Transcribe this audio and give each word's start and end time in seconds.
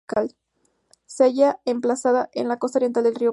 Se 1.05 1.25
halla 1.25 1.59
emplazada 1.65 2.27
en 2.33 2.47
la 2.47 2.57
costa 2.57 2.79
oriental 2.79 3.03
del 3.03 3.13
río 3.15 3.29
Paraná. 3.29 3.29